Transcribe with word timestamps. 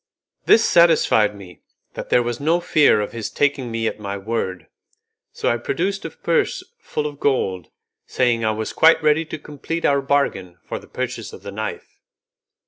This 0.47 0.67
satisfied 0.67 1.35
me 1.35 1.61
that 1.93 2.09
there 2.09 2.23
was 2.23 2.39
no 2.39 2.59
fear 2.59 3.01
of 3.01 3.11
his 3.11 3.29
taking 3.29 3.69
me 3.69 3.85
at 3.85 3.99
my 3.99 4.17
word, 4.17 4.65
so 5.31 5.47
I 5.47 5.57
produced 5.57 6.05
a 6.05 6.09
purse 6.09 6.63
full 6.79 7.05
of 7.05 7.19
gold, 7.19 7.67
saying 8.07 8.43
I 8.43 8.49
was 8.49 8.73
quite 8.73 9.03
ready 9.03 9.25
to 9.25 9.37
complete 9.37 9.85
our 9.85 10.01
bargain 10.01 10.57
for 10.65 10.79
the 10.79 10.87
purchase 10.87 11.33
of 11.33 11.43
the 11.43 11.51
knife. 11.51 11.99